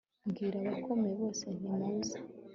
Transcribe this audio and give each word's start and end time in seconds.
mbwira 0.27 0.57
abakomeye 0.59 1.13
bose 1.21 1.45
nti 1.57 1.67
muze 1.77 2.17